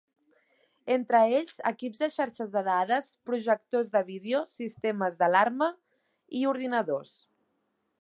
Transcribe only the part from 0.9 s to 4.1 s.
Entre ells, equips de xarxes de dades, projectors de